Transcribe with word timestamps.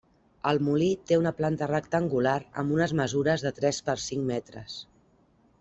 El 0.51 0.59
molí 0.67 0.87
té 1.11 1.19
una 1.23 1.33
planta 1.41 1.67
rectangular 1.73 2.35
amb 2.63 2.75
unes 2.79 2.97
mesures 3.03 3.47
de 3.49 3.55
tres 3.61 3.85
per 3.91 3.97
cinc 4.09 4.29
metres. 4.35 4.83